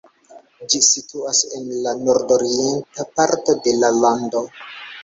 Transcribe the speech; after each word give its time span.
Ĝi 0.73 0.79
situas 0.87 1.41
en 1.59 1.69
la 1.83 1.95
nordorienta 2.09 3.09
parto 3.21 3.61
de 3.69 3.79
la 3.85 3.97
lando. 4.03 4.47